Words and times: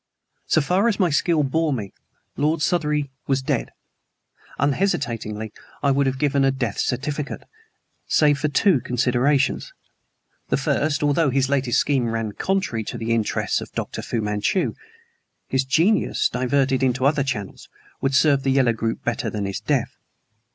So 0.47 0.61
far 0.61 0.87
as 0.87 0.99
my 0.99 1.11
skill 1.11 1.43
bore 1.43 1.71
me, 1.71 1.93
Lord 2.35 2.63
Southery 2.63 3.11
was 3.27 3.43
dead. 3.43 3.69
Unhesitatingly, 4.57 5.53
I 5.83 5.91
would 5.91 6.07
have 6.07 6.17
given 6.17 6.43
a 6.43 6.49
death 6.49 6.79
certificate, 6.79 7.43
save 8.07 8.39
for 8.39 8.47
two 8.47 8.79
considerations. 8.81 9.73
The 10.49 10.57
first, 10.57 11.03
although 11.03 11.29
his 11.29 11.49
latest 11.49 11.77
scheme 11.77 12.09
ran 12.09 12.31
contrary 12.31 12.83
from 12.83 12.97
the 12.97 13.13
interests 13.13 13.61
of 13.61 13.71
Dr. 13.73 14.01
Fu 14.01 14.21
Manchu, 14.21 14.73
his 15.47 15.65
genius, 15.65 16.29
diverted 16.29 16.81
into 16.81 17.05
other 17.05 17.23
channels, 17.23 17.69
would 18.01 18.15
serve 18.15 18.41
the 18.41 18.49
yellow 18.49 18.73
group 18.73 19.03
better 19.03 19.29
than 19.29 19.45
his 19.45 19.59
death. 19.59 19.97